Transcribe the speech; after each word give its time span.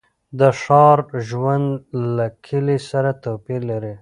د 0.39 0.41
ښار 0.61 0.99
ژوند 1.27 1.67
له 2.15 2.27
کلي 2.47 2.77
سره 2.89 3.09
توپیر 3.23 3.61
لري. 3.71 3.93